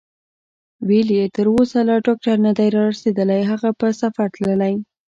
ویل 0.87 1.09
یې: 1.17 1.25
تر 1.35 1.45
اوسه 1.55 1.79
لا 1.87 1.95
ډاکټر 2.07 2.35
نه 2.45 2.51
دی 2.57 2.67
رارسېدلی، 2.77 3.41
هغه 3.51 3.69
په 3.79 3.87
سفر 4.01 4.27
تللی. 4.35 4.73